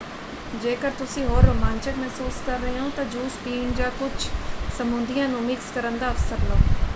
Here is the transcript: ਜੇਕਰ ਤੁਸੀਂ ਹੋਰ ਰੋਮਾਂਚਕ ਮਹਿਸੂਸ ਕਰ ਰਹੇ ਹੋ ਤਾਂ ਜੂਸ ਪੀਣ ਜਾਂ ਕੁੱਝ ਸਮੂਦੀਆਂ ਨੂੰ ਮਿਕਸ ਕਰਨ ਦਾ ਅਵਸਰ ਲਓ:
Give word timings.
ਜੇਕਰ 0.53 0.91
ਤੁਸੀਂ 0.91 1.25
ਹੋਰ 1.25 1.43
ਰੋਮਾਂਚਕ 1.43 1.97
ਮਹਿਸੂਸ 1.97 2.41
ਕਰ 2.41 2.59
ਰਹੇ 2.59 2.79
ਹੋ 2.79 2.89
ਤਾਂ 2.95 3.05
ਜੂਸ 3.07 3.37
ਪੀਣ 3.39 3.71
ਜਾਂ 3.73 3.91
ਕੁੱਝ 3.99 4.11
ਸਮੂਦੀਆਂ 4.71 5.27
ਨੂੰ 5.29 5.41
ਮਿਕਸ 5.43 5.71
ਕਰਨ 5.71 5.97
ਦਾ 5.97 6.11
ਅਵਸਰ 6.11 6.43
ਲਓ: 6.43 6.57